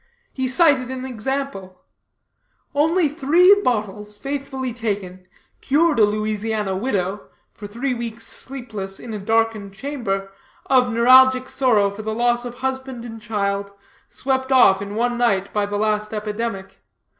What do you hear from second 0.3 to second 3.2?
He cited an example: Only